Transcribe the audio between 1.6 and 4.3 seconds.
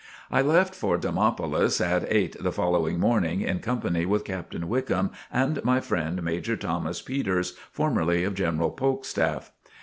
at eight the following morning, in company with